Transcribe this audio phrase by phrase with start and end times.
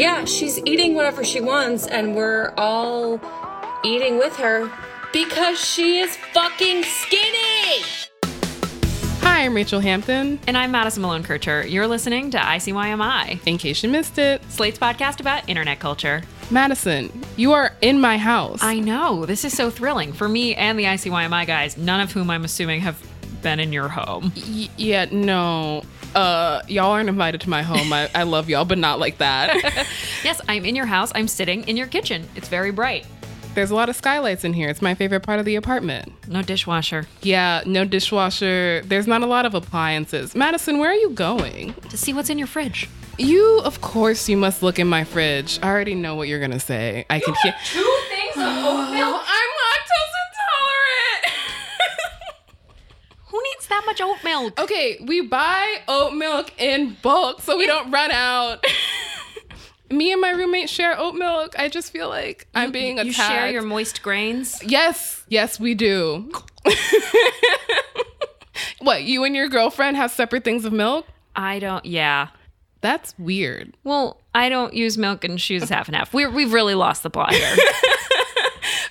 [0.00, 3.20] Yeah, she's eating whatever she wants, and we're all
[3.84, 4.72] eating with her
[5.12, 7.82] because she is fucking skinny!
[9.20, 10.40] Hi, I'm Rachelle Hampton.
[10.46, 11.66] And I'm Madison Malone Kircher.
[11.66, 16.22] You're listening to ICYMI, In case you missed it, Slate's podcast about internet culture.
[16.50, 18.60] Madison, you are in my house.
[18.62, 22.30] I know, this is so thrilling for me and the ICYMI guys, none of whom
[22.30, 22.98] I'm assuming have
[23.42, 24.32] been in your home.
[24.34, 25.82] Y- yeah, no.
[26.14, 27.92] Uh, y'all aren't invited to my home.
[27.92, 29.54] I, I love y'all, but not like that.
[30.24, 31.12] yes, I'm in your house.
[31.14, 32.28] I'm sitting in your kitchen.
[32.34, 33.06] It's very bright.
[33.54, 34.68] There's a lot of skylights in here.
[34.68, 36.12] It's my favorite part of the apartment.
[36.28, 37.06] No dishwasher.
[37.22, 38.82] Yeah, no dishwasher.
[38.84, 40.34] There's not a lot of appliances.
[40.36, 41.74] Madison, where are you going?
[41.90, 42.88] To see what's in your fridge.
[43.18, 45.58] You, of course, you must look in my fridge.
[45.62, 47.04] I already know what you're gonna say.
[47.10, 47.54] I can hear.
[47.64, 49.22] Two things of oat milk.
[49.26, 51.26] I'm lactose intolerant.
[53.26, 54.60] Who needs that much oat milk?
[54.60, 58.64] Okay, we buy oat milk in bulk so we don't run out.
[59.90, 61.58] Me and my roommate share oat milk.
[61.58, 63.06] I just feel like I'm being attacked.
[63.06, 64.62] You share your moist grains?
[64.62, 66.30] Yes, yes, we do.
[68.78, 71.08] what, you and your girlfriend have separate things of milk?
[71.34, 72.28] I don't, yeah.
[72.82, 73.76] That's weird.
[73.82, 76.14] Well, I don't use milk and she uses half and half.
[76.14, 77.56] We're, we've really lost the plot here.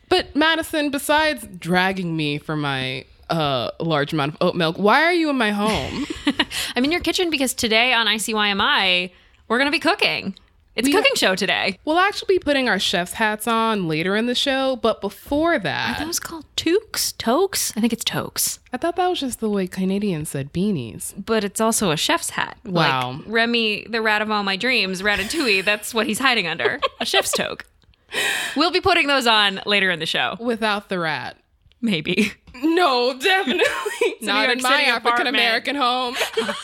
[0.09, 5.13] But Madison, besides dragging me for my uh, large amount of oat milk, why are
[5.13, 6.05] you in my home?
[6.75, 9.11] I'm in your kitchen because today on ICYMI,
[9.47, 10.35] we're going to be cooking.
[10.75, 11.77] It's We- a cooking show today.
[11.83, 15.95] we'll actually be putting our chef's hats on later in the show, but before that
[15.95, 17.13] Are that, those called toques?
[17.17, 17.73] Toques?
[17.75, 18.59] I think it's toques.
[18.71, 21.13] I thought that was just the way Canadians said beanies.
[21.25, 22.57] But it's also a chef's hat.
[22.63, 23.11] Wow.
[23.13, 26.79] Like Remy, the rat of all my dreams, Ratatouille, that's what he's hiding under.
[27.01, 27.65] A chef's toque.
[28.55, 30.35] We'll be putting those on later in the show.
[30.39, 31.37] Without the rat.
[31.81, 32.33] Maybe.
[32.61, 33.63] No, definitely
[34.01, 36.15] New not York in my African American home.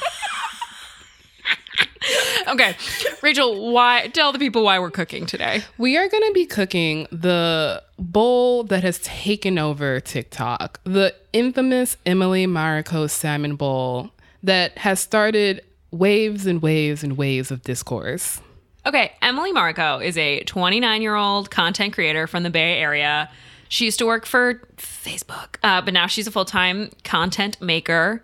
[2.48, 2.74] Okay.
[3.22, 5.64] Rachelle, why tell the people why we're cooking today.
[5.78, 11.98] we are going to be cooking the bowl that has taken over TikTok, the infamous
[12.06, 14.12] Emily Mariko salmon bowl
[14.44, 15.62] that has started
[15.92, 18.40] waves and waves and waves of discourse.
[18.86, 23.32] Okay, Emily Mariko is a 29 year old content creator from the Bay Area.
[23.70, 28.24] She used to work for Facebook, uh, but now she's a full time content maker.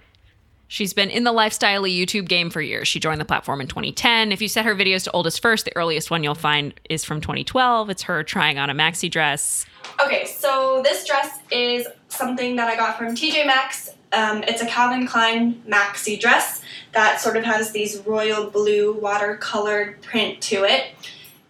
[0.68, 2.88] She's been in the lifestyle YouTube game for years.
[2.88, 4.32] She joined the platform in 2010.
[4.32, 7.20] If you set her videos to oldest first, the earliest one you'll find is from
[7.20, 7.90] 2012.
[7.90, 9.66] It's her trying on a maxi dress.
[10.02, 13.90] Okay, so this dress is something that I got from TJ Maxx.
[14.14, 16.62] Um, it's a Calvin Klein maxi dress
[16.94, 20.94] that sort of has these royal blue watercolored print to it.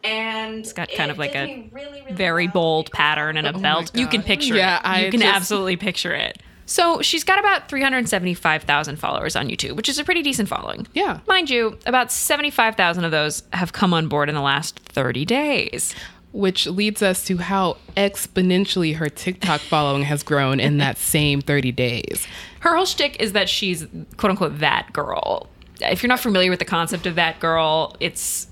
[0.03, 3.61] And it's got kind of like a really very bold pattern and a Oh my
[3.61, 3.91] belt.
[3.95, 4.27] You can God.
[4.27, 4.85] picture Yeah, it.
[4.85, 6.41] I you can just- absolutely picture it.
[6.65, 10.87] So she's got about 375,000 followers on YouTube, which is a pretty decent following.
[10.93, 11.19] Yeah.
[11.27, 15.93] Mind you, about 75,000 of those have come on board in the last 30 days.
[16.31, 21.73] Which leads us to how exponentially her TikTok following has grown in that same 30
[21.73, 22.25] days.
[22.61, 23.85] Her whole shtick is that she's
[24.15, 25.47] quote unquote that girl.
[25.81, 28.47] If you're not familiar with the concept of that girl, it's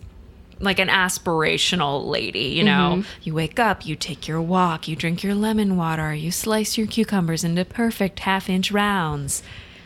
[0.59, 2.97] like an aspirational lady, you know.
[2.97, 3.20] Mm-hmm.
[3.24, 6.88] You wake up, you take your walk, you drink your lemon water, you slice your
[6.88, 9.44] cucumbers into perfect half inch rounds.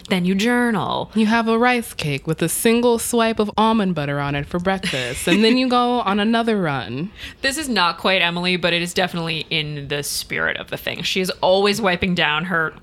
[0.10, 1.12] Then you journal.
[1.16, 4.60] You have a rice cake with a single swipe of almond butter on it for
[4.60, 7.10] breakfast, and then you go on another run.
[7.42, 11.04] This is not quite Emily, but it is definitely in the spirit of the thing.
[11.04, 12.74] She is always wiping down her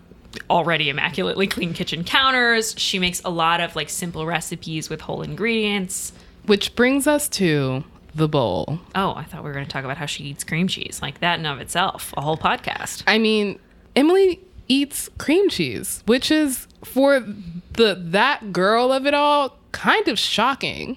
[0.48, 2.74] already immaculately clean kitchen counters.
[2.78, 6.12] She makes a lot of like simple recipes with whole ingredients.
[6.46, 7.84] Which brings us to
[8.14, 8.80] the bowl.
[8.94, 11.00] Oh, I thought we were going to talk about how she eats cream cheese.
[11.02, 13.02] Like that in of itself, a whole podcast.
[13.06, 13.58] I mean,
[13.94, 20.18] Emily eats cream cheese, which is for the that girl of it all kind of
[20.18, 20.96] shocking.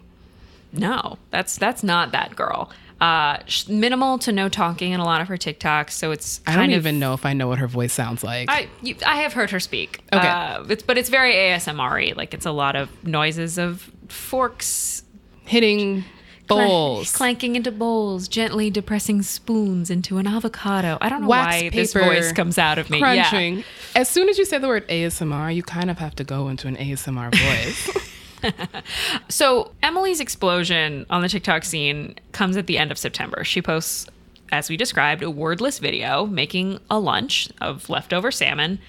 [0.72, 2.72] No, that's that's not that girl.
[3.02, 3.38] Uh,
[3.68, 6.72] minimal to no talking in a lot of her TikToks, so it's I don't of,
[6.72, 8.50] even know if I know what her voice sounds like.
[8.50, 10.00] I you, I have heard her speak.
[10.14, 10.26] Okay.
[10.26, 12.14] uh, it's, but it's very ASMR-y.
[12.16, 15.03] Like it's a lot of noises of forks
[15.46, 16.04] Hitting
[16.48, 17.12] clank- bowls.
[17.12, 20.98] clanking into bowls, gently depressing spoons into an avocado.
[21.02, 23.00] I don't know Wax why this paper voice comes out of me.
[23.00, 23.30] Yeah.
[23.30, 23.64] crunching.
[23.96, 26.68] As soon as you say the word ASMR, you kind of have to go into
[26.68, 28.10] an ASMR voice.
[29.30, 33.44] So Emily's explosion on the TikTok scene comes at the end of September.
[33.44, 34.08] She posts,
[34.52, 38.80] as we described, a wordless video making a lunch of leftover salmon.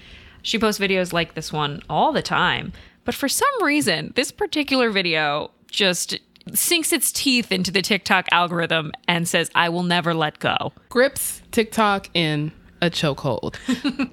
[0.41, 2.73] She posts videos like this one all the time.
[3.05, 6.19] But for some reason, this particular video just
[6.53, 10.73] sinks its teeth into the TikTok algorithm and says, I will never let go.
[10.89, 12.51] Grips TikTok in
[12.81, 13.55] a chokehold.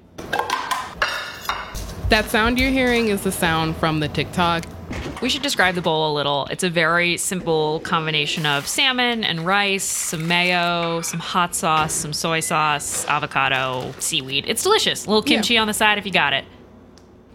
[2.09, 4.65] that sound you're hearing is the sound from the TikTok.
[5.21, 6.47] We should describe the bowl a little.
[6.47, 12.13] It's a very simple combination of salmon and rice, some mayo, some hot sauce, some
[12.13, 14.45] soy sauce, avocado, seaweed.
[14.47, 15.05] It's delicious.
[15.05, 16.45] A little kimchi on the side if you got it.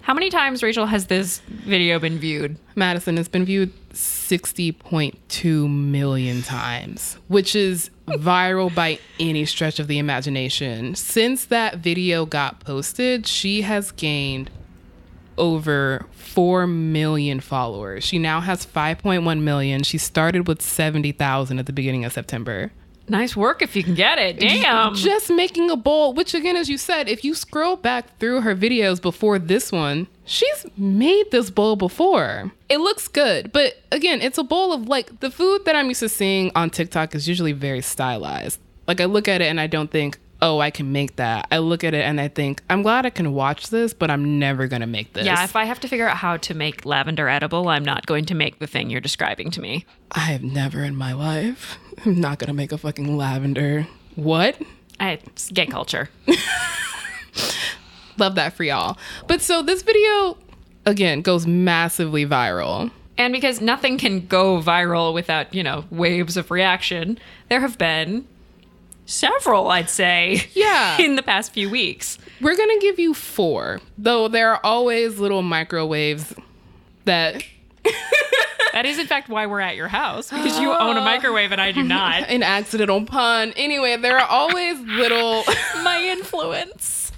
[0.09, 2.57] How many times, Rachelle, has this video been viewed?
[2.75, 9.99] Madison it's been viewed 60.2 million times, which is viral by any stretch of the
[9.99, 10.95] imagination.
[10.95, 14.51] Since that video got posted, she has gained
[15.37, 18.03] over 4 million followers.
[18.03, 19.83] She now has 5.1 million.
[19.83, 22.73] She started with 70,000 at the beginning of September.
[23.09, 24.39] Nice work if you can get it.
[24.41, 24.95] Damn.
[24.95, 28.55] Just making a bowl, which again, as you said, if you scroll back through her
[28.55, 32.53] videos before this one, she's made this bowl before.
[32.69, 36.01] It looks good, but again, it's a bowl of like the food that I'm used
[36.01, 38.61] to seeing on TikTok is usually very stylized.
[38.87, 41.49] Like I look at it and I don't think, oh, I can make that.
[41.51, 44.39] I look at it and I think, I'm glad I can watch this, but I'm
[44.39, 45.25] never gonna make this.
[45.27, 48.25] yeah, if I have to figure out how to make lavender edible, I'm not going
[48.27, 49.85] to make the thing you're describing to me.
[50.13, 51.79] I have never in my life.
[52.05, 53.87] I'm not gonna make a fucking lavender.
[54.15, 54.61] What?
[55.01, 55.19] I,
[55.53, 56.09] gay culture.
[58.19, 58.99] Love that for y'all.
[59.27, 60.37] But so this video,
[60.87, 62.91] again, goes massively viral.
[63.17, 67.19] And because nothing can go viral without, you know, waves of reaction,
[67.49, 68.27] there have been
[69.07, 70.99] several, I'd say, Yeah.
[71.01, 72.19] in the past few weeks.
[72.41, 76.35] We're gonna give you four, though there are always little microwaves
[77.05, 77.43] that
[78.79, 81.61] That is, in fact, why we're at your house because you own a microwave and
[81.61, 82.23] I do not.
[82.29, 83.53] an accidental pun.
[83.57, 85.43] Anyway, there are always little
[85.83, 87.11] My influence.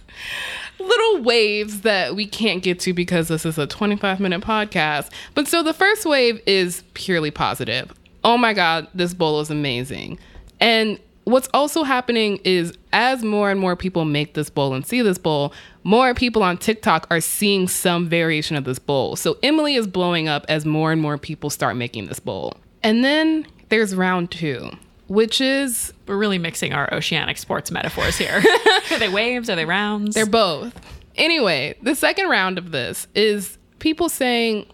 [0.78, 5.10] little waves that we can't get to because this is a 25 minute podcast.
[5.34, 7.92] But so the first wave is purely positive.
[8.24, 10.18] Oh my God, this bowl is amazing.
[10.60, 15.02] And what's also happening is as more and more people make this bowl and see
[15.02, 15.52] this bowl,
[15.84, 19.16] more people on TikTok are seeing some variation of this bowl.
[19.16, 22.56] So Emily is blowing up as more and more people start making this bowl.
[22.82, 24.70] And then there's round two,
[25.08, 28.42] which is We're really mixing our oceanic sports metaphors here.
[28.90, 29.48] are they waves?
[29.48, 30.14] Are they rounds?
[30.14, 30.74] They're both.
[31.16, 34.66] Anyway, the second round of this is people saying,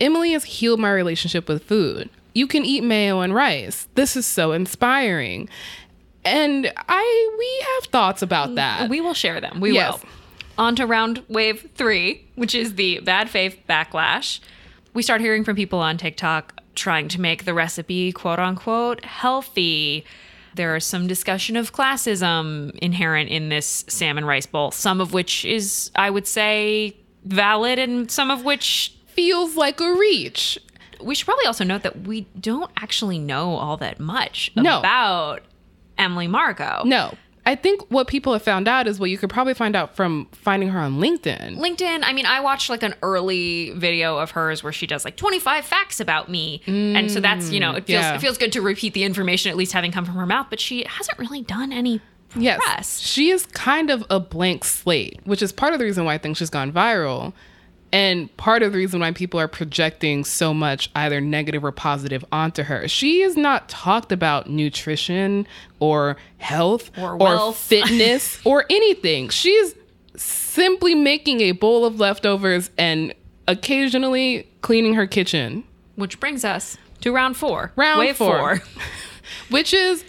[0.00, 2.08] Emily has healed my relationship with food.
[2.34, 3.88] You can eat mayo and rice.
[3.94, 5.48] This is so inspiring.
[6.28, 8.88] And I we have thoughts about mm, that.
[8.90, 9.60] We will share them.
[9.60, 9.94] We Yes.
[10.02, 10.08] will.
[10.58, 14.40] On to round wave three, which is the bad faith backlash.
[14.94, 20.04] We start hearing from people on TikTok trying to make the recipe quote unquote healthy.
[20.54, 25.44] There is some discussion of classism inherent in this salmon rice bowl, some of which
[25.44, 30.58] is, I would say, valid and some of which feels like a reach.
[31.00, 34.80] we should probably also note that we don't actually know all that much No.
[34.80, 35.42] about
[35.98, 36.84] Emily Mariko.
[36.84, 37.14] No.
[37.46, 40.28] I think what people have found out is what you could probably find out from
[40.32, 41.56] finding her on LinkedIn.
[41.56, 45.16] LinkedIn, I mean, I watched like an early video of hers where she does like
[45.16, 46.60] 25 facts about me.
[46.66, 48.14] and so that's, you know, it feels mm, yeah.
[48.16, 50.60] it feels good to repeat the information at least having come from her mouth, but
[50.60, 52.02] she hasn't really done any
[52.36, 52.60] Yes.
[52.62, 53.00] press.
[53.00, 56.18] She is kind of a blank slate, which is part of the reason why I
[56.18, 57.32] think she's gone viral.
[57.90, 62.24] And part of the reason why people are projecting so much either negative or positive
[62.30, 62.86] onto her.
[62.86, 65.46] She has not talked about nutrition
[65.80, 67.56] or health Or wealth.
[67.58, 69.30] fitness or anything.
[69.30, 69.74] She's
[70.16, 73.14] simply making a bowl of leftovers and
[73.46, 75.64] occasionally cleaning her kitchen.
[75.96, 77.72] Which brings us to round four.
[77.74, 78.60] Round Wave four.
[79.50, 80.04] which is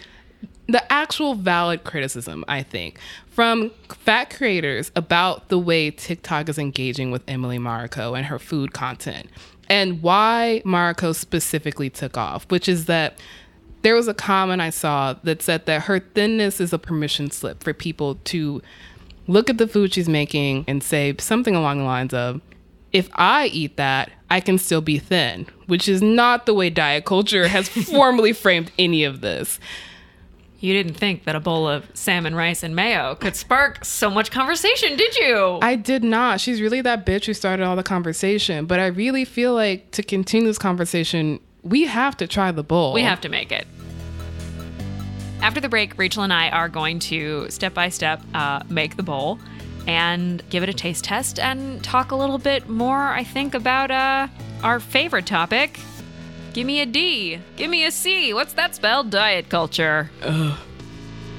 [0.67, 3.00] the actual valid criticism, I think,
[3.39, 8.74] from fat creators about the way TikTok is engaging with Emily Mariko and her food
[8.74, 9.29] content
[9.69, 13.17] and why Mariko specifically took off, which is that
[13.81, 17.63] there was a comment I saw that said that her thinness is a permission slip
[17.63, 18.62] for people to
[19.27, 22.41] look at the food she's making and say something along the lines of,
[22.91, 27.05] if I eat that, I can still be thin, which is not the way diet
[27.05, 29.62] culture has formally framed any of this.
[30.61, 34.29] You didn't think that a bowl of salmon, rice, and mayo could spark so much
[34.29, 35.59] conversation, did you?
[35.61, 36.41] I did not.
[36.41, 38.65] She's really that bitch who started all the conversation.
[38.65, 42.91] But I really feel like to continue this conversation, we have to try the bowl.
[42.93, 43.67] We have to make it.
[45.41, 49.03] After the break, Rachelle and I are going to step by step uh, make the
[49.03, 49.39] bowl.
[49.87, 53.89] and give it a taste test and talk a little bit more, I think, about
[53.89, 54.27] uh,
[54.61, 55.79] our favorite topic.
[56.53, 57.39] Give me a D.
[57.56, 58.34] Give me a C.
[58.34, 59.03] What's that spell?
[59.03, 60.10] Diet culture.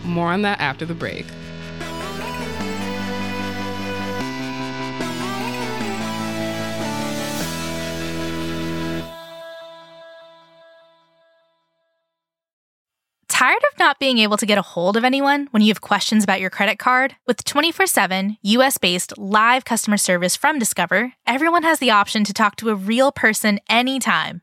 [0.05, 1.27] More on that after the break.
[13.41, 16.23] Tired of not being able to get a hold of anyone when you have questions
[16.23, 17.17] about your credit card?
[17.27, 22.35] With 24 7 US based live customer service from Discover, everyone has the option to
[22.35, 24.43] talk to a real person anytime,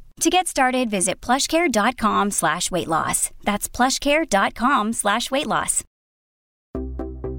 [0.21, 3.31] To get started, visit plushcare.com slash weight loss.
[3.43, 5.83] That's plushcare.com slash weight loss.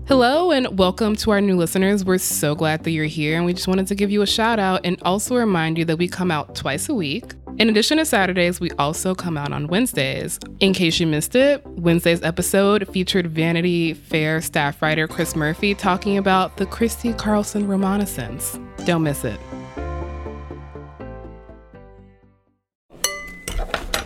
[0.09, 2.05] Hello and welcome to our new listeners.
[2.05, 4.59] We're so glad that you're here, and we just wanted to give you a shout
[4.59, 7.35] out and also remind you that we come out twice a week.
[7.59, 10.41] In addition to Saturdays, we also come out on Wednesdays.
[10.59, 16.19] In case you missed it, Wednesday's episode featured Vanity Fair staff writer Chris Murphy talking
[16.19, 18.59] about the Christy Carlson Remonissance.
[18.85, 19.39] Don't miss it.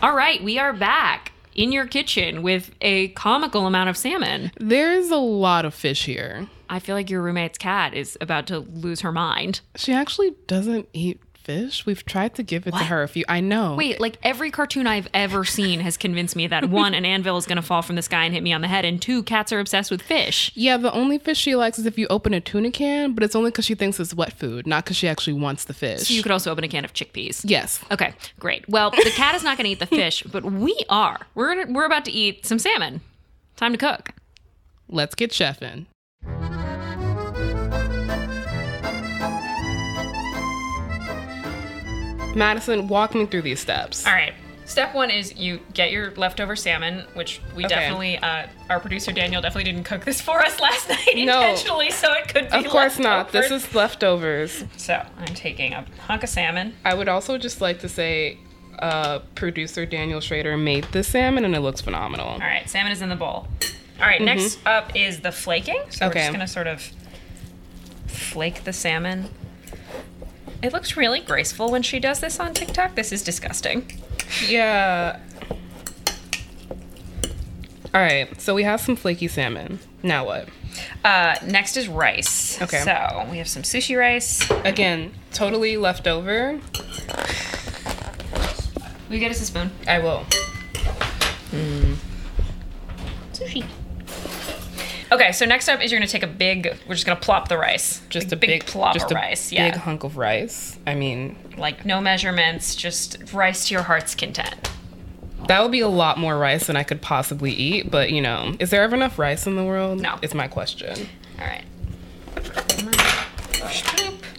[0.06, 4.52] All right, we are back in your kitchen with a comical amount of salmon.
[4.56, 6.46] There's a lot of fish here.
[6.70, 9.62] I feel like your roommate's cat is about to lose her mind.
[9.74, 11.86] She actually doesn't eat fish.
[11.86, 13.24] We've tried to give it to her a few.
[13.28, 13.76] I know.
[13.76, 17.46] Wait, like every cartoon I've ever seen has convinced me that one, an anvil is
[17.46, 19.52] going to fall from the sky and hit me on the head, and two, cats
[19.52, 20.50] are obsessed with fish.
[20.54, 23.36] Yeah, the only fish she likes is if you open a tuna can, but it's
[23.36, 26.08] only because she thinks it's wet food, not because she actually wants the fish.
[26.08, 27.42] So you could also open a can of chickpeas.
[27.44, 27.80] yes.
[27.92, 28.68] Okay, great.
[28.68, 31.20] Well, the cat is not going to eat the fish, but we are.
[31.36, 33.00] We're gonna, we're about to eat some salmon.
[33.54, 34.10] Time to cook.
[34.88, 35.86] Let's get chefing.
[42.36, 44.06] Madison, walk me through these steps.
[44.06, 44.34] All right.
[44.66, 47.74] Step one is you get your leftover salmon, which we Okay.
[47.74, 51.40] definitely, uh, our producer Daniel definitely didn't cook this for us last night No.
[51.40, 52.56] intentionally, so it could be.
[52.58, 53.30] Of course not.
[53.32, 54.64] This is leftovers.
[54.76, 56.74] So I'm taking a hunk of salmon.
[56.84, 58.38] I would also just like to say
[58.80, 62.26] uh, producer Daniel Schroeder made this salmon and it looks phenomenal.
[62.28, 63.46] All right, salmon is in the bowl.
[64.00, 65.80] All right, next up is the flaking.
[65.90, 66.90] So we're just gonna sort of
[68.08, 69.30] flake the salmon.
[70.62, 72.94] It looks really graceful when she does this on TikTok.
[72.94, 73.90] This is disgusting.
[74.48, 75.20] Yeah.
[77.94, 79.78] All right, so we have some flaky salmon.
[80.02, 80.48] Now what?
[81.04, 82.60] Uh, next is rice.
[82.60, 82.80] Okay.
[82.80, 84.50] So we have some sushi rice.
[84.64, 86.60] Again, totally leftover.
[89.08, 89.70] Will you get us a spoon?
[89.86, 90.26] I will.
[91.52, 91.85] Sushi.
[95.16, 96.76] Okay, so next up is you're gonna take a big.
[96.86, 98.02] We're just gonna plop the rice.
[98.10, 99.48] Just Like a big, plop just of a rice.
[99.50, 100.78] big hunk of rice.
[100.86, 104.70] I mean, Like no measurements, just rice to your heart's content.
[105.48, 108.54] That would be a lot more rice than I could possibly eat, but you know,
[108.58, 110.00] is there ever enough rice in the world?
[110.02, 110.18] No.
[110.20, 111.08] It's my question.
[111.40, 111.64] All right.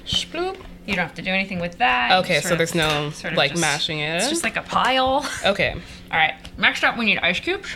[0.06, 0.58] Sploop.
[0.86, 2.12] You don't have to do anything with that.
[2.24, 4.18] Okay, so there's no sort of like just- mashing it.
[4.18, 5.26] It's just like a pile.
[5.46, 5.74] okay.
[6.12, 6.36] All right.
[6.58, 7.76] Next up, we need ice cubes.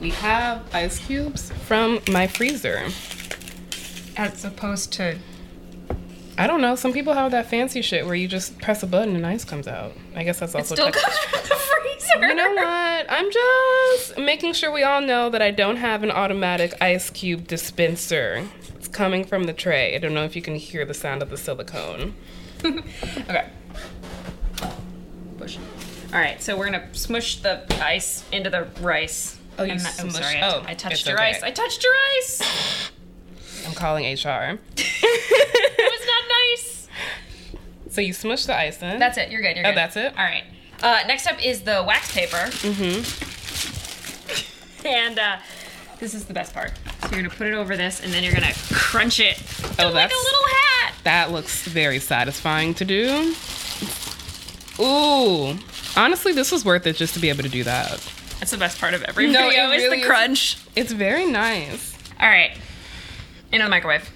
[0.00, 2.88] We have ice cubes from my freezer.
[4.16, 5.18] As opposed to
[6.38, 6.76] I don't know.
[6.76, 9.66] Some people have that fancy shit where you just press a button and ice comes
[9.66, 9.92] out.
[10.14, 12.28] I guess that's also It still goes from the freezer.
[12.28, 13.06] You know what?
[13.08, 17.48] I'm just making sure we all know that I don't have an automatic ice cube
[17.48, 18.46] dispenser.
[18.76, 19.96] It's coming from the tray.
[19.96, 22.14] I don't know if you can hear the sound of the silicone.
[22.62, 23.48] Okay.
[25.38, 25.58] Push.
[26.12, 29.37] All right, so we're gonna smush the ice into the rice.
[29.58, 31.30] Oh, you And that- smushed- sorry, I, oh, I touched your okay.
[31.30, 31.42] ice.
[31.42, 32.90] I touched your ice.
[33.66, 34.58] I'm calling HR.
[34.76, 34.90] It
[35.92, 36.88] was not nice.
[37.90, 38.98] So you smush the ice in.
[38.98, 39.30] That's it.
[39.30, 39.56] You're good.
[39.56, 39.76] You're Oh, good.
[39.78, 40.12] that's it?
[40.16, 40.44] All right.
[40.82, 42.36] Uh, next up is the wax paper.
[42.36, 43.24] Mm-hmm.
[44.86, 45.38] And uh,
[45.98, 46.72] this is the best part.
[47.02, 49.36] So you're gonna put it over this, and then you're gonna crunch it
[49.80, 50.94] Oh, like that's a little hat.
[51.02, 53.34] that looks very satisfying to do.
[54.80, 55.58] Ooh,
[55.96, 58.00] honestly, this was worth it just to be able to do that.
[58.38, 60.06] That's the best part of every No, video it is really the is.
[60.06, 60.56] crunch.
[60.76, 61.96] It's very nice.
[62.20, 62.56] All right.
[63.52, 64.08] Into the microwave.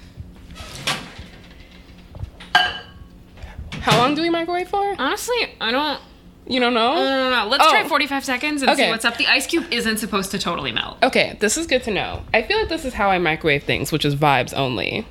[3.81, 4.95] How long do we microwave for?
[4.99, 6.01] Honestly, I don't.
[6.47, 6.95] You don't know?
[6.95, 7.49] No, no, no.
[7.49, 7.71] Let's Oh.
[7.71, 9.17] try 45 seconds and see what's up.
[9.17, 10.99] The ice cube isn't supposed to totally melt.
[11.03, 12.25] Okay, this is good to know.
[12.35, 15.07] I feel like this is how I microwave things, which is vibes only.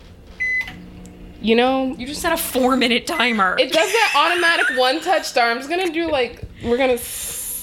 [1.41, 3.55] You know, You just set a four minute timer.
[3.59, 5.51] it does that automatic one touch start.
[5.51, 6.97] I'm just gonna do like we're gonna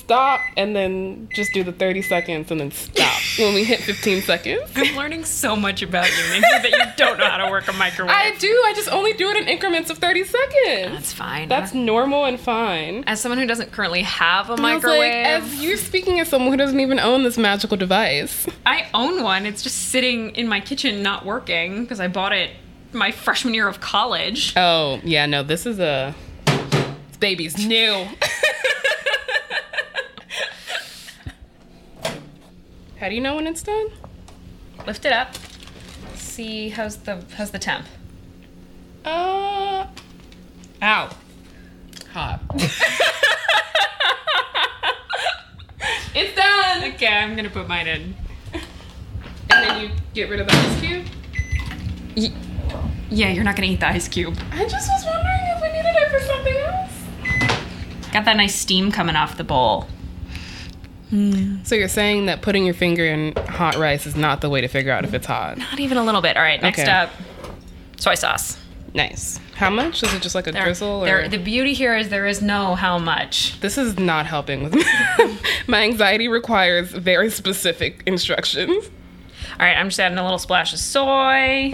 [0.09, 4.23] stop and then just do the 30 seconds and then stop when we hit 15
[4.23, 4.63] seconds.
[4.75, 7.75] I'm learning so much about you, Nikki, that you don't know how to work a
[7.75, 8.15] microwave.
[8.17, 8.49] I do.
[8.49, 10.95] I just only do it in increments of 30 seconds.
[10.95, 11.51] That's fine.
[11.51, 13.05] That's normal and fine.
[13.07, 16.53] as someone who doesn't currently have a was like, microwave, as you're speaking as someone
[16.53, 18.47] who doesn't even own this magical device.
[18.65, 19.45] I own one.
[19.45, 22.53] It's just sitting in my kitchen, not working because I bought it
[22.95, 24.55] my freshman year of college.
[24.57, 26.15] Oh, yeah, no, this is a.
[26.47, 28.07] This baby's new.
[33.01, 33.91] How do you know when it's done?
[34.85, 35.37] Lift it up.
[36.15, 37.87] See how's the how's the temp.
[39.05, 39.87] Uh.
[40.83, 41.11] Ow.
[42.13, 42.41] Hot.
[46.15, 46.93] it's done!
[46.95, 48.17] Okay, I'm gonna put mine in.
[48.53, 48.63] And
[49.51, 51.07] then you get rid of the ice cube?
[53.11, 54.37] Yeah, you're not gonna eat the ice cube.
[54.53, 58.13] I just was wondering if we needed it for something else.
[58.13, 59.88] Got that nice steam coming off the bowl.
[61.13, 61.67] Mm.
[61.67, 64.69] So you're saying that putting your finger in hot rice is not the way to
[64.69, 65.57] figure out if it's hot?
[65.59, 66.37] Not even a little bit.
[66.37, 66.91] All right, next Okay.
[66.91, 67.11] up,
[67.97, 68.59] soy sauce.
[68.95, 69.39] Nice.
[69.55, 70.03] How much?
[70.03, 71.01] Is it just like a There- drizzle?
[71.01, 73.59] there- the beauty here is there is no how much.
[73.61, 74.75] This is not helping with
[75.67, 78.87] my anxiety requires very specific instructions.
[79.59, 81.73] All right, I'm just adding a little splash of soy,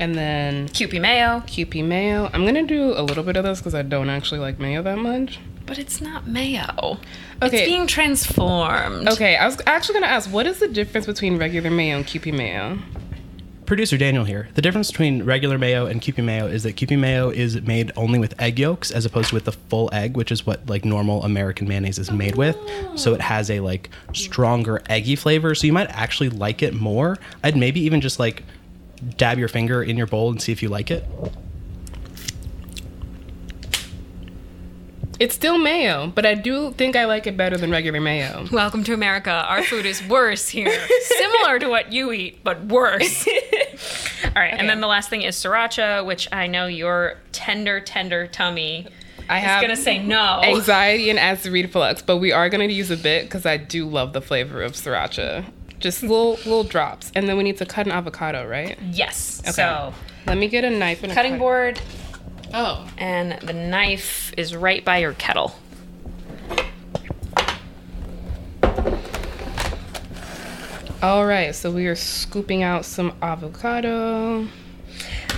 [0.00, 2.30] And then Kewpie mayo, Kewpie mayo.
[2.32, 4.98] I'm gonna do a little bit of this because I don't actually like mayo that
[4.98, 5.40] much.
[5.68, 6.98] But it's not mayo.
[7.42, 7.58] Okay.
[7.58, 9.08] It's being transformed.
[9.08, 12.34] Okay, I was actually gonna ask, what is the difference between regular mayo and Kewpie
[12.34, 12.78] mayo?
[13.66, 14.48] Producer Daniel here.
[14.54, 18.18] The difference between regular mayo and Kewpie mayo is that Kewpie mayo is made only
[18.18, 21.22] with egg yolks as opposed to with the full egg, which is what like normal
[21.22, 22.56] American mayonnaise is made with.
[22.58, 22.96] Oh.
[22.96, 25.54] So it has a like stronger eggy flavor.
[25.54, 27.18] So you might actually like it more.
[27.44, 28.42] I'd maybe even just like
[29.18, 31.04] dab your finger in your bowl and see if you like it.
[35.20, 38.46] It's still mayo, but I do think I like it better than regular mayo.
[38.52, 39.32] Welcome to America.
[39.32, 40.70] Our food is worse here.
[41.02, 43.26] Similar to what you eat, but worse.
[44.24, 48.28] All right, and then the last thing is sriracha, which I know your tender, tender
[48.28, 48.86] tummy
[49.28, 50.40] I is have gonna say no.
[50.40, 54.12] anxiety and acid reflux, but we are gonna use a bit because I do love
[54.12, 55.44] the flavor of sriracha.
[55.80, 58.78] Just little little drops, and then we need to cut an avocado, right?
[58.92, 59.40] Yes.
[59.42, 59.50] Okay.
[59.52, 59.92] So
[60.28, 61.80] Let me get a knife and a cutting board,
[62.54, 65.54] Oh, and the knife is right by your kettle.
[71.02, 71.54] all right.
[71.54, 74.40] So we are scooping out some avocado.
[74.42, 74.46] All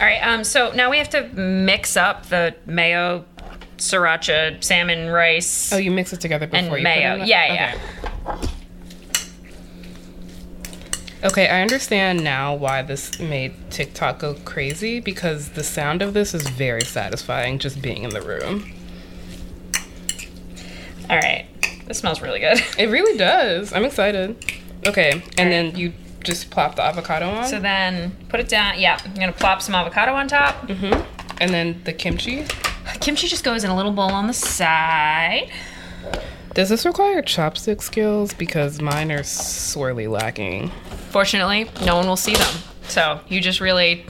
[0.00, 0.18] right.
[0.20, 0.44] Um.
[0.44, 3.24] So now we have to mix up the mayo,
[3.76, 7.10] sriracha, salmon, rice, Oh, you mix it together before and you mayo.
[7.12, 7.74] Put it in yeah, the- yeah.
[7.74, 7.99] Okay.
[11.22, 16.32] Okay, I understand now why this made TikTok go crazy because the sound of this
[16.32, 18.72] is very satisfying just being in the room.
[21.10, 21.46] All right.
[21.86, 22.58] This smells really good.
[22.78, 23.72] It really does.
[23.72, 24.36] I'm excited.
[24.86, 25.92] Okay, and then you
[26.24, 27.46] just plop the avocado on.
[27.46, 28.78] So then put it down.
[28.78, 30.66] Yeah, I'm gonna plop some avocado on top.
[30.68, 31.04] Mhm.
[31.40, 32.44] and then the kimchi.
[33.00, 35.50] Kimchi just goes in a little bowl on the side.
[36.54, 38.34] Does this require chopstick skills?
[38.34, 40.70] Because mine are sorely lacking.
[41.10, 42.54] Fortunately, no one will see them.
[42.82, 44.04] So you just really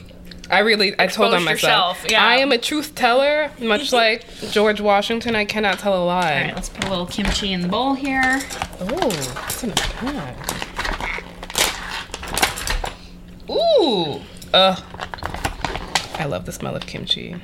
[0.51, 1.97] I really, I told on myself.
[1.99, 2.25] yourself, yeah.
[2.25, 5.33] I am a truth teller, much like George Washington.
[5.33, 6.41] I cannot tell a lie.
[6.41, 8.41] right, let's put a little kimchi in the bowl here.
[8.81, 10.35] Oh, that's in a pan.
[13.49, 14.19] Ooh,
[14.53, 14.83] ugh.
[16.19, 17.35] I love the smell of kimchi.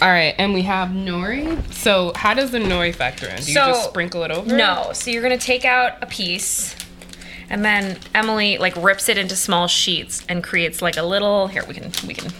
[0.00, 1.60] All right, and we have nori.
[1.72, 3.36] So, how does the nori factor in?
[3.42, 4.54] Do you just sprinkle it over?
[4.54, 6.76] No, so you're gonna take out a piece,
[7.50, 11.48] and then Emily like rips it into small sheets and creates like a little.
[11.48, 12.30] Here we can we can.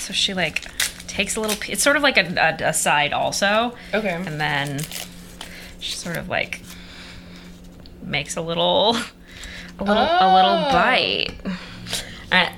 [0.00, 0.62] So she like
[1.06, 1.56] takes a little.
[1.68, 3.74] It's sort of like a, a, a side also.
[3.92, 4.08] Okay.
[4.26, 4.80] And then
[5.80, 6.62] she sort of like
[8.02, 8.96] makes a little
[9.78, 10.72] a little a little Oh.
[10.72, 11.34] bite.
[12.32, 12.48] Uh,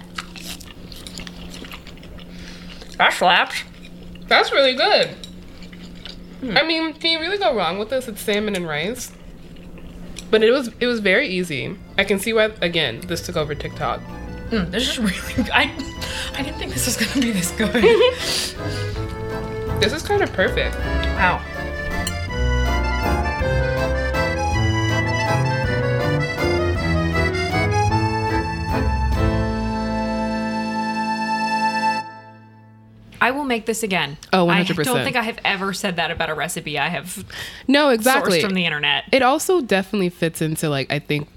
[2.96, 3.64] that slaps.
[4.30, 5.10] That's really good.
[6.56, 8.06] I mean, can you really go wrong with this?
[8.08, 9.12] It's salmon and rice.
[10.30, 11.76] But it was it was very easy.
[11.98, 14.00] I can see why again this took over TikTok.
[14.50, 15.50] Mm, this is really.
[15.52, 15.72] I
[16.34, 17.74] I didn't think this was gonna be this good.
[19.80, 20.76] This is kind of perfect.
[21.16, 21.42] wow.
[33.20, 34.16] I will make this again.
[34.32, 34.78] Oh, I 100%.
[34.80, 37.24] I don't think I have ever said that about a recipe I have
[37.68, 38.38] No, exactly.
[38.38, 39.04] sourced from the internet.
[39.12, 41.28] It also definitely fits into like I think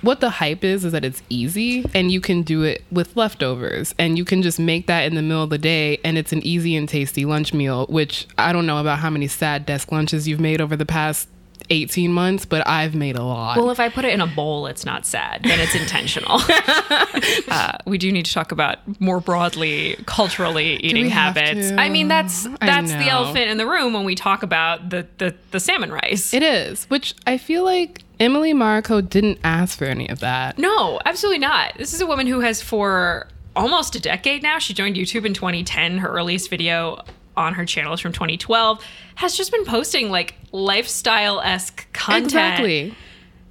[0.00, 3.94] what the hype is is that it's easy and you can do it with leftovers
[3.98, 6.40] and you can just make that in the middle of the day and it's an
[6.46, 10.28] easy and tasty lunch meal which I don't know about how many sad desk lunches
[10.28, 11.28] you've made over the past
[11.70, 13.56] 18 months but I've made a lot.
[13.56, 15.42] Well, if I put it in a bowl, it's not sad.
[15.44, 16.40] Then it's intentional.
[17.48, 21.70] uh, we do need to talk about more broadly culturally eating habits.
[21.72, 25.34] I mean, that's that's the elephant in the room when we talk about the the,
[25.50, 26.32] the salmon rice.
[26.34, 30.58] it is, which I feel like Emily Mariko didn't ask for any of that.
[30.58, 31.74] no, absolutely not.
[31.78, 34.58] This is a woman who has for almost a decade now.
[34.58, 35.98] She joined YouTube in 2010.
[35.98, 37.02] Her earliest video
[37.38, 38.84] on her channels from 2012.
[39.14, 42.24] Has just been posting like lifestyle esque content.
[42.26, 42.94] Exactly.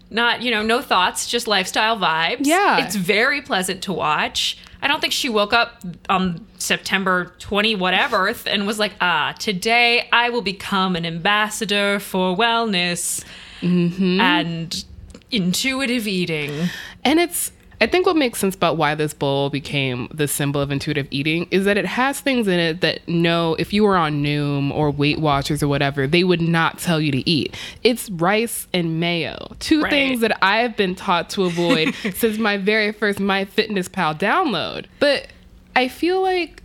[0.10, 2.86] not you know no thoughts just lifestyle vibes Yeah.
[2.86, 8.34] it's very pleasant to watch i don't think she woke up on september 20 whatever
[8.46, 13.24] and was like ah today i will become an ambassador for wellness
[13.62, 14.86] and
[15.32, 16.70] intuitive eating
[17.04, 20.72] And it's, I think what makes sense about why this bowl became the symbol of
[20.72, 24.24] intuitive eating is that it has things in it that no, if you were on
[24.24, 27.56] Noom or Weight Watchers or whatever, they would not tell you to eat.
[27.84, 29.92] It's rice and mayo, two Right.
[29.92, 34.86] things that I have been taught to avoid since my very first MyFitnessPal download.
[35.00, 35.28] But
[35.76, 36.64] I feel like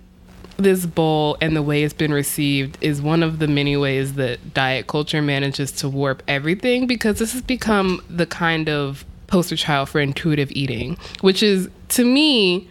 [0.57, 4.55] this bowl and the way it's been received is one of the many ways that
[4.55, 9.88] diet culture manages to warp everything because this has become the kind of poster child
[9.88, 12.68] for intuitive eating, which is to me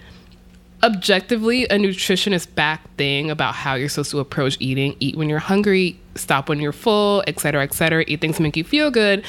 [0.83, 4.95] objectively a nutritionist back thing about how you're supposed to approach eating.
[4.99, 8.03] Eat when you're hungry stop when you're full et cetera et cetera.
[8.07, 9.25] Eat things make you feel good.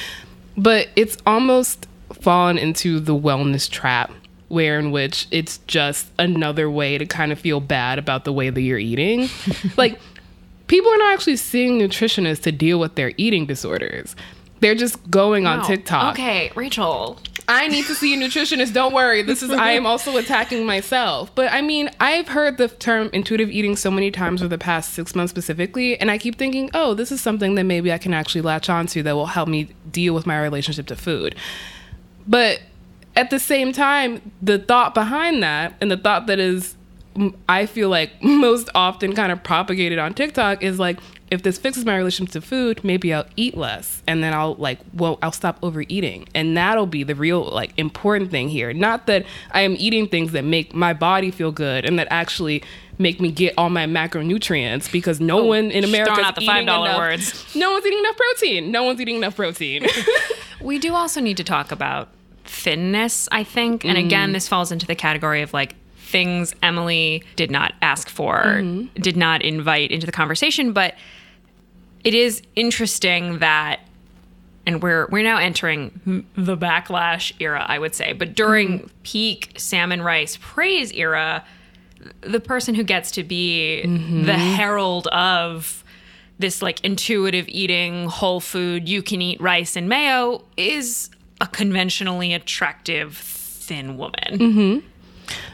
[0.55, 1.87] But it's almost
[2.21, 4.11] fallen into the wellness trap
[4.49, 8.51] where in which it's just another way to kind of feel bad about the way
[8.51, 9.27] that you're eating.
[9.77, 9.99] Like
[10.67, 14.15] people are not actually seeing nutritionists to deal with their eating disorders
[14.63, 18.73] they're just going on tiktok okay rachelle I need to see a nutritionist.
[18.73, 19.21] Don't worry.
[19.21, 21.33] This is I am also attacking myself.
[21.35, 24.93] But I mean, I've heard the term intuitive eating so many times over the past
[24.93, 28.13] six months specifically, and I keep thinking, oh, this is something that maybe I can
[28.13, 31.35] actually latch onto that will help me deal with my relationship to food.
[32.27, 32.61] But
[33.15, 36.75] at the same time, the thought behind that and the thought that is
[37.47, 40.99] I feel like most often kind of propagated on TikTok is like
[41.33, 44.79] if this fixes my relationship to food, maybe I'll eat less and then I'll like
[44.93, 46.27] well I'll stop overeating.
[46.33, 48.73] And that'll be the real like important thing here.
[48.73, 52.63] Not that I am eating things that make my body feel good and that actually
[52.99, 57.55] make me get all my macronutrients because no one in America is eating enough- words.
[57.55, 58.71] No one's eating enough protein.
[58.71, 59.85] No one's eating enough protein.
[60.63, 62.09] We do also need to talk about
[62.45, 63.83] thinness, I think.
[63.83, 64.33] And again, mm-hmm.
[64.33, 69.01] this falls into the category of like things Emily did not ask for, mm-hmm.
[69.01, 70.95] did not invite into the conversation, but
[72.03, 73.79] it is interesting that
[74.65, 78.13] and we're we're now entering the backlash era, I would say.
[78.13, 78.87] But during mm-hmm.
[79.03, 81.43] peak salmon rice praise era,
[82.21, 84.23] the person who gets to be mm-hmm.
[84.23, 85.83] the herald of
[86.39, 91.09] this like intuitive eating, whole food, you can eat rice and mayo is
[91.41, 94.31] a conventionally attractive thin woman.
[94.31, 94.87] Mm-hmm.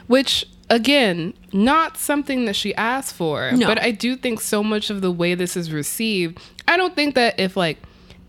[0.06, 3.52] Which again, not something that she asked for.
[3.52, 3.66] No.
[3.66, 7.16] But I do think so much of the way this is received, I don't think
[7.16, 7.78] that if like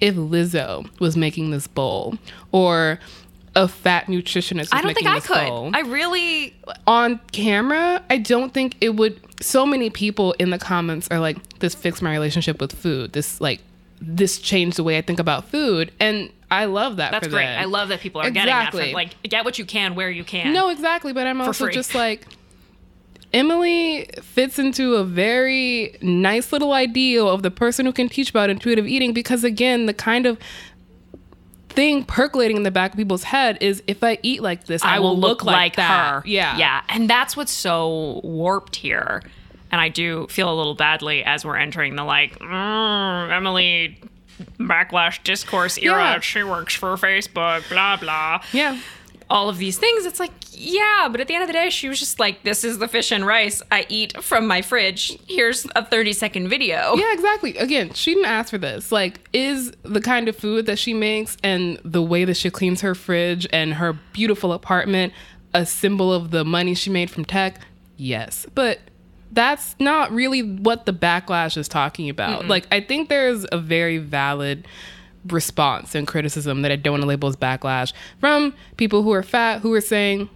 [0.01, 2.15] if Lizzo was making this bowl
[2.51, 2.99] or
[3.55, 5.47] a fat nutritionist was I don't think I could.
[5.47, 6.55] bowl I really
[6.87, 9.19] on camera, I don't think it would.
[9.41, 13.13] So many people in the comments are like, "This fixed my relationship with food.
[13.13, 13.61] This like,
[13.99, 17.11] this changed the way I think about food." And I love that.
[17.11, 17.45] that's great.
[17.45, 17.61] them.
[17.61, 18.85] I love that people are getting that Exactly.
[18.91, 20.53] from like get what you can where you can.
[20.53, 21.13] No, exactly.
[21.13, 21.73] But I'm also free.
[21.73, 22.27] just like,
[23.33, 28.49] Emily fits into a very nice little ideal of the person who can teach about
[28.49, 30.37] intuitive eating because, again, the kind of
[31.69, 34.99] thing percolating in the back of people's head is if I eat like this, I,
[34.99, 36.11] will look, like, that.
[36.15, 36.23] her.
[36.27, 36.57] Yeah.
[36.57, 36.81] Yeah.
[36.89, 39.23] And that's what's so warped here.
[39.71, 43.97] And I do feel a little badly as we're entering the like, "Mm, Emily
[44.59, 46.13] backlash discourse era.
[46.13, 46.19] Yeah.
[46.19, 48.43] She works for Facebook, blah, blah.
[48.53, 48.79] Yeah.
[49.29, 50.05] All of these things.
[50.05, 52.63] It's like, yeah, but at the end of the day, she was just like, this
[52.65, 55.17] is the fish and rice I eat from my fridge.
[55.27, 56.95] Here's a 30 second video.
[56.95, 57.57] Yeah, exactly.
[57.57, 58.91] Again, she didn't ask for this.
[58.91, 62.81] Like, is the kind of food that she makes and the way that she cleans
[62.81, 65.13] her fridge and her beautiful apartment
[65.53, 67.61] a symbol of the money she made from tech?
[67.95, 68.45] Yes.
[68.53, 68.79] But
[69.31, 72.47] that's not really what the backlash is talking about.
[72.47, 74.67] Like, I think there's a very valid
[75.27, 79.23] response and criticism that I don't want to label as backlash from people who are
[79.23, 80.29] fat who are saying,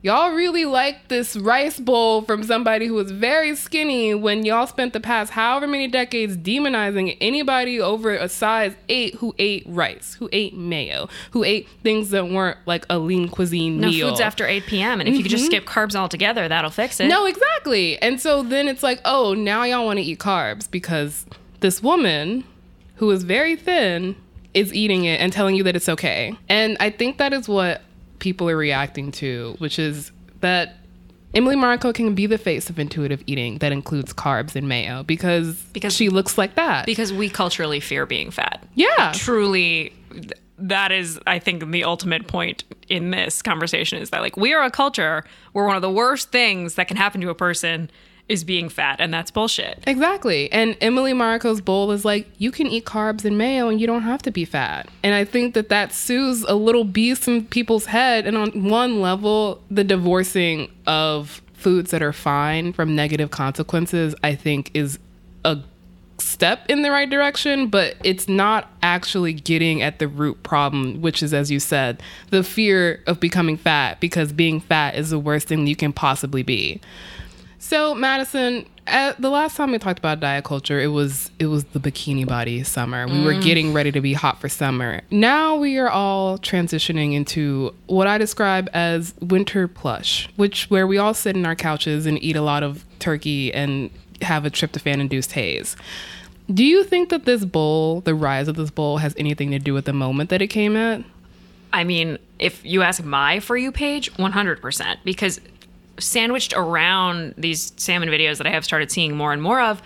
[0.00, 4.92] Y'all really like this rice bowl from somebody who was very skinny when y'all spent
[4.92, 10.28] the past however many decades demonizing anybody over a size eight who ate rice, who
[10.30, 14.10] ate mayo, who ate things that weren't like a lean cuisine No meal.
[14.10, 15.00] foods after 8 p.m.
[15.00, 15.64] And if you could just mm-hmm.
[15.64, 17.08] skip carbs altogether, that'll fix it.
[17.08, 18.00] No, exactly.
[18.00, 21.26] And so then it's like, oh, now y'all want to eat carbs because
[21.58, 22.44] this woman
[22.96, 24.14] who is very thin
[24.54, 26.36] is eating it and telling you that it's okay.
[26.48, 27.82] And I think that is what
[28.18, 30.76] people are reacting to, which is that
[31.34, 35.56] Emily Mariko can be the face of intuitive eating that includes carbs and mayo because,
[35.72, 36.86] Because- she looks like that.
[36.86, 38.64] Because we culturally fear being fat.
[38.74, 39.12] yeah.
[39.14, 39.92] truly
[40.60, 44.64] that is i think the ultimate point in this conversation is that like we are
[44.64, 47.88] a culture where one of the worst things that can happen to a person
[48.28, 50.50] is being fat and that's bullshit Exactly.
[50.52, 54.02] And Emily Mariko's bowl is like, you can eat carbs and mayo and you don't
[54.02, 54.88] have to be fat.
[55.02, 58.26] And I think that that soothes a little beast in people's head.
[58.26, 64.34] And on one level, the divorcing of foods that are fine from negative consequences, I
[64.34, 64.98] think, is
[65.44, 65.58] a
[66.18, 71.22] step in the right direction, but it's not actually getting at the root problem, which
[71.22, 75.48] is, as you said, the fear of becoming fat because being fat is the worst
[75.48, 76.80] thing you can possibly be.
[77.58, 81.64] So, Madison, at the last time we talked about diet culture, it was it was
[81.64, 83.06] the bikini body summer.
[83.06, 83.42] We were mm.
[83.42, 85.02] getting ready to be hot for summer.
[85.10, 90.98] Now we are all transitioning into what I describe as winter plush, which where we
[90.98, 93.90] all sit in our couches and eat a lot of turkey and
[94.22, 95.76] have a tryptophan induced haze.
[96.52, 99.74] Do you think that this bowl, the rise of this bowl, has anything to do
[99.74, 101.04] with the moment that it came at?
[101.70, 105.38] i mean if you ask my for you page 100% because
[105.98, 109.82] sandwiched around these salmon videos that i have started seeing more and more of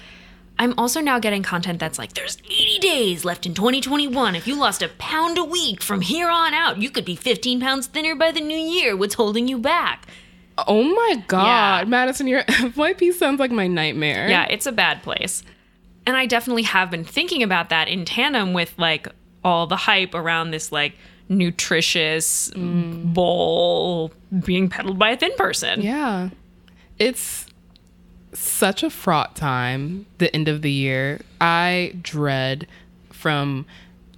[0.58, 4.54] i'm also now getting content that's like there's 80 days left in 2021 if you
[4.58, 8.14] lost a pound a week from here on out you could be 15 pounds thinner
[8.14, 10.06] by the new year what's holding you back
[10.68, 11.84] Oh my god, Yeah.
[11.88, 14.28] Madison, your FYP sounds like my nightmare.
[14.28, 15.42] Yeah, it's a bad place.
[16.06, 19.08] And I definitely have been thinking about that in tandem with like
[19.42, 20.92] all the hype around this like
[21.38, 23.14] nutritious mm.
[23.14, 24.12] bowl
[24.44, 25.82] being peddled by a thin person.
[25.82, 26.30] Yeah.
[26.98, 27.46] It's
[28.32, 31.20] such a fraught time, the end of the year.
[31.40, 32.66] I dread
[33.10, 33.66] from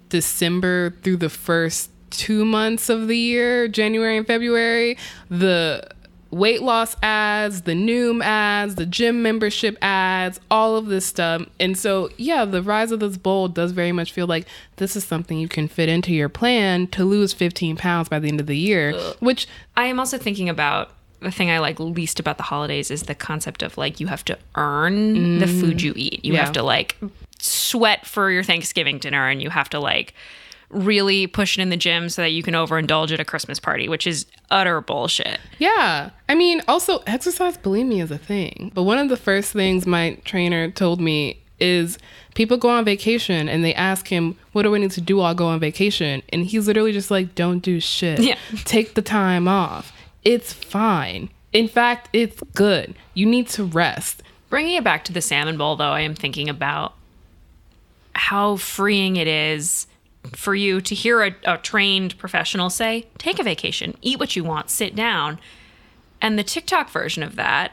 [0.09, 4.96] December through the first two months of the year, January and February,
[5.29, 5.88] the
[6.35, 11.47] weight loss ads, the Noom ads, the gym membership ads, all of this stuff.
[11.61, 15.05] And so, yeah, the rise of this bowl does very much feel like this is
[15.05, 18.47] something you can fit into your plan to lose 15 pounds by the end of
[18.47, 22.42] the year, which I am also thinking about the thing I like least about the
[22.42, 25.61] holidays is the concept of like you have to earn the mm.
[25.61, 26.25] food you eat.
[26.25, 26.44] You Yeah.
[26.44, 26.97] have to like
[27.38, 30.14] sweat for your Thanksgiving dinner and you have to like
[30.70, 33.88] really push it in the gym so that you can overindulge at a Christmas party,
[33.88, 35.38] which is utter bullshit.
[35.59, 36.11] Yeah.
[36.29, 38.72] I mean, also, exercise bulimia is a thing.
[38.74, 41.98] But one of the first things my trainer told me is
[42.35, 45.27] people go on vacation and they ask him, What do I need to do while
[45.27, 46.22] I go on vacation?
[46.31, 48.20] And he's literally just like, Don't do shit.
[48.20, 48.38] Yeah.
[48.64, 49.92] Take the time off.
[50.24, 51.31] It's fine.
[51.53, 52.94] In fact, it's good.
[53.14, 54.22] You need to rest.
[54.50, 56.94] Bringing it back to the salmon bowl, though, I am thinking about
[58.14, 59.87] how freeing it is
[60.34, 64.44] for you to hear a, a trained professional say, take a vacation, eat what you
[64.44, 65.38] want, sit down.
[66.20, 67.72] And the TikTok version of that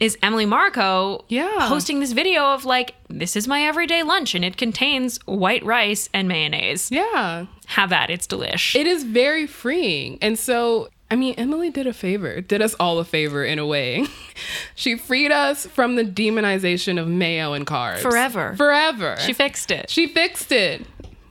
[0.00, 1.66] is Emily Mariko Yeah.
[1.68, 6.08] posting this video of like, this is my everyday lunch and it contains white rice
[6.14, 6.90] and mayonnaise.
[6.90, 7.46] Yeah.
[7.66, 8.08] Have that.
[8.10, 8.74] It's delish.
[8.76, 10.18] It is very freeing.
[10.22, 13.66] And so, I mean, Emily did a favor, did us all a favor in a
[13.66, 14.06] way.
[14.76, 17.98] she freed us from the demonization of mayo and carbs.
[17.98, 18.54] Forever.
[18.56, 19.16] Forever.
[19.18, 19.90] she fixed it.
[19.90, 20.86] she fixed it.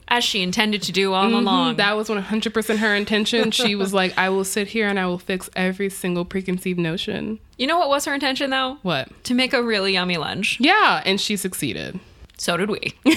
[0.08, 1.38] As she intended to do all Mhm.
[1.38, 1.76] along.
[1.76, 3.50] That was 100% her intention.
[3.50, 7.38] She was like, I will sit here and I will fix every single preconceived notion.
[7.58, 8.78] you know what was her intention though?
[8.82, 9.08] What?
[9.24, 10.58] To make a really yummy lunch.
[10.60, 11.98] Yeah, and she succeeded.
[12.36, 12.94] So did we.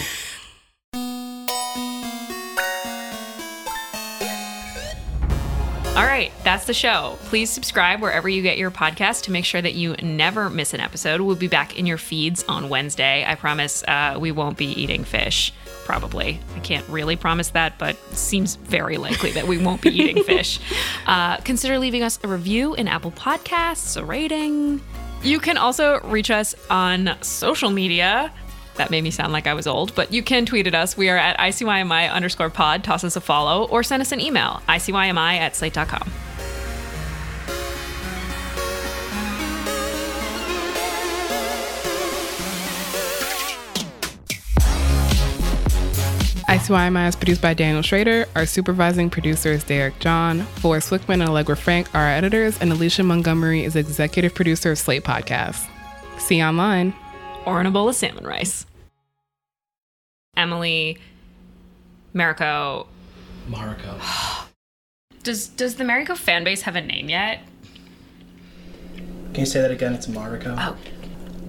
[5.94, 7.18] All right, that's the show.
[7.26, 10.80] Please subscribe wherever you get your podcast to make sure that you never miss an
[10.80, 11.20] episode.
[11.20, 13.26] We'll be back in your feeds on Wednesday.
[13.28, 15.52] I promise uh, we won't be eating fish.
[15.84, 16.40] Probably.
[16.56, 20.62] I can't really promise that, but seems very likely that we won't be eating fish.
[21.08, 24.80] Uh, consider leaving us a review in Apple Podcasts, a rating.
[25.24, 28.32] You can also reach us on social media.
[28.76, 30.96] That made me sound like I was old, but you can tweet at us.
[30.98, 32.84] We are at ICYMI underscore pod.
[32.84, 36.12] Toss us a follow or send us an email, ICYMI at slate.com.
[46.52, 48.26] ICYMI is produced by Daniel Schroeder.
[48.36, 50.42] Our supervising producer is Derek John.
[50.58, 54.78] Forrest Wickman and Allegra Frank are our editors, and Alicia Montgomery is executive producer of
[54.78, 55.66] Slate Podcast.
[56.20, 56.94] See you online.
[57.46, 58.66] Or in a bowl of salmon rice.
[60.38, 60.98] Emily
[62.14, 62.88] Mariko.
[63.50, 64.00] Mariko.
[65.24, 67.42] Does does the Mariko fan base have a name yet?
[69.34, 69.94] Can you say that again?
[69.94, 70.56] It's Mariko.
[70.58, 70.76] Oh,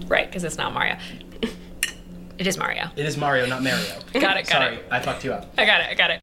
[0.08, 0.96] right, because it's not Mario.
[2.38, 2.90] It is Mario.
[2.96, 3.78] It is Mario, not Mario.
[4.14, 4.46] Got it, got it.
[4.48, 4.84] Sorry, it.
[4.90, 5.52] I fucked you up.
[5.56, 6.20] I got it, I got it.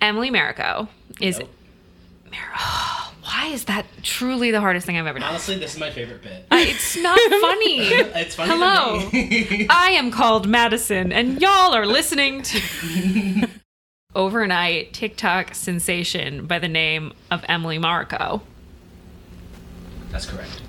[0.00, 0.88] Emily Mariko
[1.20, 1.38] is.
[1.38, 1.50] Nope.
[2.30, 2.40] Mar-
[3.44, 5.28] Why is that truly the hardest thing I've ever done?
[5.28, 6.46] Honestly, this is my favorite bit.
[6.50, 7.78] I- it's not funny.
[8.16, 9.10] It's funny to Hello.
[9.10, 9.66] me.
[9.70, 13.48] I am called Madison, and y'all are listening to
[14.14, 18.40] overnight TikTok sensation by the name of Emily Marco.
[20.10, 20.62] That's correct.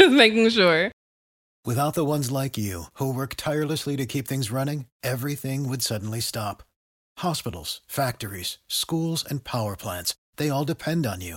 [0.00, 0.90] Making sure.
[1.64, 6.18] Without the ones like you, who work tirelessly to keep things running, everything would suddenly
[6.18, 6.64] stop.
[7.18, 11.36] Hospitals, factories, schools, and power plants, they all depend on you.